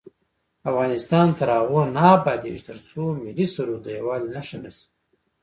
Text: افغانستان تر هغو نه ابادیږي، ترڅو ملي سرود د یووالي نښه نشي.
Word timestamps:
افغانستان 0.69 1.27
تر 1.37 1.47
هغو 1.57 1.81
نه 1.95 2.03
ابادیږي، 2.17 2.61
ترڅو 2.67 3.01
ملي 3.23 3.45
سرود 3.53 3.81
د 3.83 3.87
یووالي 3.97 4.27
نښه 4.35 4.57
نشي. 4.63 4.85